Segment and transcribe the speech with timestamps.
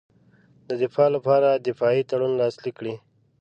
[0.67, 2.95] د دفاع لپاره دفاعي تړون لاسلیک کړي.